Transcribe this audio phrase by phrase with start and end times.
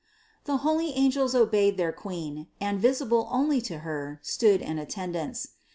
[0.47, 0.51] 762.
[0.51, 5.49] The holy angels obeyed their Queen and, visible only to Her, stood in attendance.